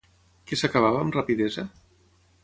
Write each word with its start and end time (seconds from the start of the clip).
Què 0.51 0.57
s'acabava 0.61 1.03
amb 1.03 1.17
rapidesa? 1.17 1.65